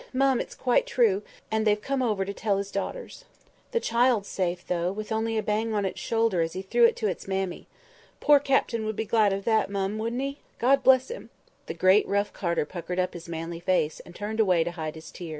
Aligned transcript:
Mum, 0.13 0.39
it's 0.41 0.55
quite 0.55 0.87
true, 0.87 1.21
and 1.51 1.63
they've 1.63 1.79
come 1.79 2.01
over 2.01 2.25
to 2.25 2.33
tell 2.33 2.57
his 2.57 2.71
daughters. 2.71 3.23
The 3.71 3.79
child's 3.79 4.27
safe, 4.27 4.65
though, 4.65 4.91
with 4.91 5.11
only 5.11 5.37
a 5.37 5.43
bang 5.43 5.75
on 5.75 5.85
its 5.85 5.99
shoulder 5.99 6.41
as 6.41 6.53
he 6.53 6.63
threw 6.63 6.85
it 6.85 6.95
to 6.95 7.07
its 7.07 7.27
mammy. 7.27 7.67
Poor 8.19 8.39
Captain 8.39 8.83
would 8.87 8.95
be 8.95 9.05
glad 9.05 9.31
of 9.31 9.45
that, 9.45 9.69
mum, 9.69 9.99
wouldn't 9.99 10.23
he? 10.23 10.39
God 10.57 10.81
bless 10.81 11.11
him!" 11.11 11.29
The 11.67 11.75
great 11.75 12.07
rough 12.07 12.33
carter 12.33 12.65
puckered 12.65 12.97
up 12.97 13.13
his 13.13 13.29
manly 13.29 13.59
face, 13.59 13.99
and 13.99 14.15
turned 14.15 14.39
away 14.39 14.63
to 14.63 14.71
hide 14.71 14.95
his 14.95 15.11
tears. 15.11 15.29